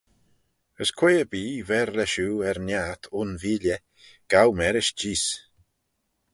[0.83, 3.83] As quoi-erbee ver lesh oo er niart un veeley,
[4.31, 5.25] gow mârish jees.